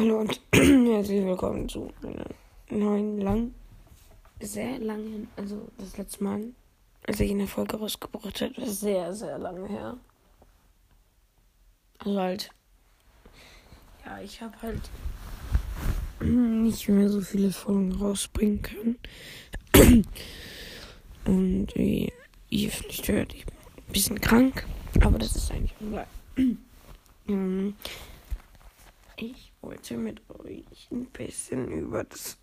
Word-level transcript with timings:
Hallo 0.00 0.18
und 0.20 0.40
herzlich 0.54 1.26
willkommen 1.26 1.68
zu 1.68 1.92
einer 2.02 2.24
neuen, 2.70 3.20
lang, 3.20 3.54
sehr 4.40 4.78
langen, 4.78 5.28
also 5.36 5.68
das 5.76 5.98
letzte 5.98 6.24
Mal, 6.24 6.42
als 7.06 7.20
ich 7.20 7.30
eine 7.30 7.46
Folge 7.46 7.76
rausgebracht 7.76 8.40
habe, 8.40 8.54
ist 8.62 8.80
sehr, 8.80 9.12
sehr 9.12 9.36
lange 9.36 9.68
her. 9.68 9.98
Also 11.98 12.18
halt, 12.18 12.50
ja, 14.06 14.22
ich 14.22 14.40
habe 14.40 14.54
halt 14.62 14.80
nicht 16.20 16.88
mehr 16.88 17.10
so 17.10 17.20
viele 17.20 17.52
Folgen 17.52 17.92
rausbringen 17.92 18.62
können. 18.62 18.98
Und 21.26 21.74
wie 21.74 22.10
ihr 22.48 22.70
vielleicht 22.70 23.06
hört, 23.06 23.34
ich 23.34 23.44
bin 23.44 23.54
ein 23.76 23.92
bisschen 23.92 24.18
krank, 24.18 24.66
aber 25.02 25.18
das 25.18 25.36
ist 25.36 25.52
eigentlich 25.52 25.74
egal. 25.78 26.06
Ich 29.22 29.52
wollte 29.60 29.98
mit 29.98 30.22
euch 30.30 30.90
ein 30.90 31.04
bisschen 31.04 31.70
über 31.70 32.04
das 32.04 32.38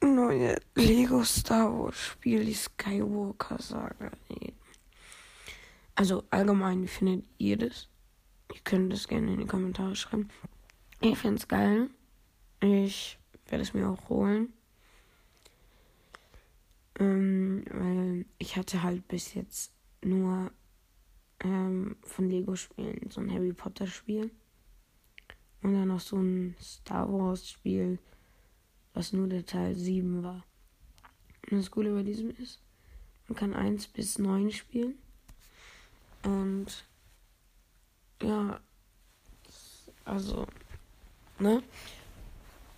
neue 0.00 0.56
Lego 0.74 1.22
Star 1.22 1.70
Wars 1.70 1.98
Spiel, 1.98 2.46
die 2.46 2.54
Skywalker 2.54 3.60
Saga, 3.60 4.10
reden. 4.30 4.56
Also 5.94 6.24
allgemein, 6.30 6.82
wie 6.82 6.88
findet 6.88 7.26
ihr 7.36 7.58
das? 7.58 7.90
Ihr 8.54 8.60
könnt 8.64 8.90
das 8.90 9.06
gerne 9.06 9.34
in 9.34 9.40
die 9.40 9.46
Kommentare 9.46 9.94
schreiben. 9.94 10.30
Ich 11.02 11.18
finde 11.18 11.36
es 11.36 11.46
geil. 11.46 11.90
Ich 12.62 13.18
werde 13.46 13.62
es 13.62 13.74
mir 13.74 13.86
auch 13.90 14.08
holen. 14.08 14.54
Ähm, 16.98 17.66
weil 17.70 18.24
ich 18.38 18.56
hatte 18.56 18.82
halt 18.82 19.06
bis 19.08 19.34
jetzt 19.34 19.74
nur 20.02 20.52
ähm, 21.40 21.96
von 22.00 22.30
Lego-Spielen 22.30 23.10
so 23.10 23.20
ein 23.20 23.30
Harry 23.30 23.52
Potter-Spiel. 23.52 24.30
Und 25.62 25.74
dann 25.74 25.88
noch 25.88 26.00
so 26.00 26.16
ein 26.16 26.54
Star 26.60 27.12
Wars-Spiel, 27.12 27.98
was 28.94 29.12
nur 29.12 29.26
der 29.26 29.44
Teil 29.44 29.74
7 29.74 30.22
war. 30.22 30.44
Und 31.50 31.58
das 31.58 31.70
Coole 31.70 31.92
bei 31.92 32.02
diesem 32.02 32.30
ist, 32.30 32.60
man 33.26 33.36
kann 33.36 33.54
1 33.54 33.88
bis 33.88 34.18
9 34.18 34.50
spielen. 34.52 34.94
Und 36.22 36.84
ja, 38.22 38.60
also, 40.04 40.46
ne? 41.38 41.62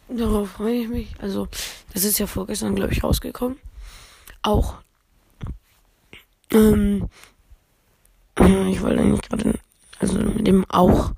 Darauf 0.09 0.51
freue 0.51 0.83
ich 0.83 0.89
mich. 0.89 1.15
Also, 1.21 1.49
das 1.93 2.05
ist 2.05 2.19
ja 2.19 2.27
vorgestern, 2.27 2.75
glaube 2.75 2.93
ich, 2.93 3.05
rausgekommen. 3.05 3.59
Auch. 4.43 4.83
Ähm, 6.51 7.09
ich 8.37 8.83
wollte 8.83 9.01
eigentlich 9.01 9.23
gerade, 9.23 9.59
also 10.01 10.19
mit 10.19 10.47
dem 10.47 10.69
auch 10.69 11.13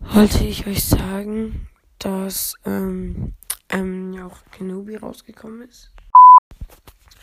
wollte 0.00 0.44
ich 0.44 0.66
euch 0.66 0.84
sagen, 0.84 1.68
dass 1.98 2.54
ähm, 2.64 3.34
ähm, 3.68 4.18
auch 4.22 4.38
Kenobi 4.52 4.96
rausgekommen 4.96 5.68
ist. 5.68 5.90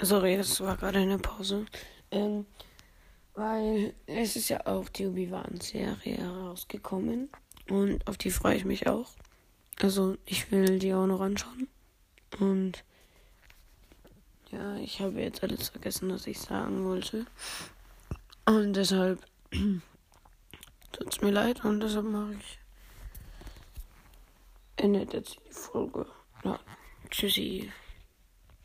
Sorry, 0.01 0.37
das 0.37 0.59
war 0.61 0.77
gerade 0.77 0.99
eine 0.99 1.17
Pause. 1.17 1.65
Ähm, 2.11 2.45
weil 3.35 3.93
es 4.05 4.35
ist 4.35 4.49
ja 4.49 4.65
auch 4.65 4.89
die 4.89 5.07
Obi-Wan-Serie 5.07 6.17
herausgekommen. 6.17 7.29
Und 7.69 8.05
auf 8.07 8.17
die 8.17 8.31
freue 8.31 8.55
ich 8.55 8.65
mich 8.65 8.87
auch. 8.87 9.11
Also 9.81 10.17
ich 10.25 10.51
will 10.51 10.79
die 10.79 10.93
auch 10.93 11.07
noch 11.07 11.21
anschauen. 11.21 11.67
Und 12.39 12.83
ja, 14.51 14.75
ich 14.77 14.99
habe 14.99 15.21
jetzt 15.21 15.41
alles 15.41 15.69
vergessen, 15.69 16.11
was 16.11 16.27
ich 16.27 16.39
sagen 16.39 16.85
wollte. 16.85 17.25
Und 18.45 18.73
deshalb 18.73 19.25
tut 20.91 21.13
es 21.13 21.21
mir 21.21 21.31
leid 21.31 21.63
und 21.65 21.79
deshalb 21.79 22.05
mache 22.05 22.35
ich 22.35 22.59
endet 24.83 25.13
jetzt 25.13 25.39
die 25.47 25.53
Folge. 25.53 26.05
Ja, 26.43 26.59
tschüssi. 27.09 27.71